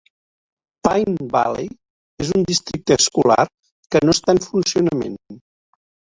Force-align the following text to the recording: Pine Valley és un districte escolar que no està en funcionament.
Pine 0.85 1.27
Valley 1.35 1.69
és 2.25 2.31
un 2.39 2.47
districte 2.53 2.99
escolar 3.03 3.47
que 3.93 4.03
no 4.09 4.19
està 4.19 4.37
en 4.39 4.43
funcionament. 4.49 5.23